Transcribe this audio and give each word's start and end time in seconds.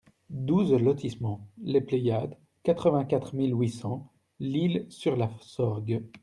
douze 0.31 0.73
lotissement 0.73 1.47
les 1.61 1.79
Pléiades, 1.79 2.35
quatre-vingt-quatre 2.63 3.35
mille 3.35 3.53
huit 3.53 3.69
cents 3.69 4.11
L'Isle-sur-la-Sorgue 4.39 6.01